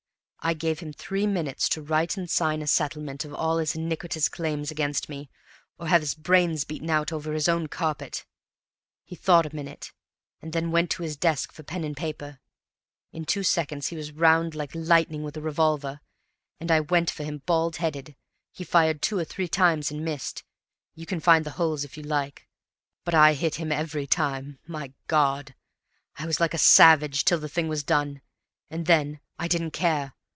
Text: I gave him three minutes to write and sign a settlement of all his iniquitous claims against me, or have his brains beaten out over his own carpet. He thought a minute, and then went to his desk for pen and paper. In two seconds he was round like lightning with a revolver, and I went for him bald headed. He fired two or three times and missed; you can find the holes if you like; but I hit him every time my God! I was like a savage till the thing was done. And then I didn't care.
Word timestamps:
I 0.43 0.55
gave 0.55 0.79
him 0.79 0.91
three 0.91 1.27
minutes 1.27 1.69
to 1.69 1.83
write 1.83 2.17
and 2.17 2.27
sign 2.27 2.63
a 2.63 2.67
settlement 2.67 3.23
of 3.23 3.31
all 3.31 3.59
his 3.59 3.75
iniquitous 3.75 4.27
claims 4.27 4.71
against 4.71 5.07
me, 5.07 5.29
or 5.77 5.85
have 5.87 6.01
his 6.01 6.15
brains 6.15 6.63
beaten 6.63 6.89
out 6.89 7.11
over 7.13 7.33
his 7.33 7.47
own 7.47 7.67
carpet. 7.67 8.25
He 9.03 9.15
thought 9.15 9.45
a 9.45 9.55
minute, 9.55 9.91
and 10.41 10.51
then 10.51 10.71
went 10.71 10.89
to 10.91 11.03
his 11.03 11.15
desk 11.15 11.51
for 11.53 11.61
pen 11.61 11.83
and 11.83 11.95
paper. 11.95 12.39
In 13.11 13.23
two 13.23 13.43
seconds 13.43 13.89
he 13.89 13.95
was 13.95 14.11
round 14.11 14.55
like 14.55 14.73
lightning 14.73 15.21
with 15.21 15.37
a 15.37 15.41
revolver, 15.41 16.01
and 16.59 16.71
I 16.71 16.79
went 16.79 17.11
for 17.11 17.23
him 17.23 17.43
bald 17.45 17.75
headed. 17.75 18.15
He 18.51 18.63
fired 18.63 19.03
two 19.03 19.19
or 19.19 19.23
three 19.25 19.47
times 19.47 19.91
and 19.91 20.03
missed; 20.03 20.43
you 20.95 21.05
can 21.05 21.19
find 21.19 21.45
the 21.45 21.51
holes 21.51 21.83
if 21.83 21.97
you 21.97 22.01
like; 22.03 22.47
but 23.05 23.13
I 23.13 23.35
hit 23.35 23.55
him 23.55 23.71
every 23.71 24.07
time 24.07 24.57
my 24.65 24.91
God! 25.05 25.53
I 26.17 26.25
was 26.25 26.39
like 26.39 26.55
a 26.55 26.65
savage 26.79 27.25
till 27.25 27.37
the 27.37 27.47
thing 27.47 27.67
was 27.67 27.83
done. 27.83 28.21
And 28.71 28.87
then 28.87 29.19
I 29.37 29.47
didn't 29.47 29.69
care. 29.71 30.15